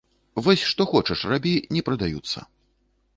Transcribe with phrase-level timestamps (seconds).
[0.45, 2.39] Вось што хочаш рабі, не прадаюцца.